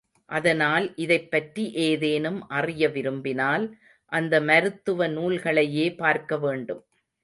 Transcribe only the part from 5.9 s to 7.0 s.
பார்க்க வேண்டும்.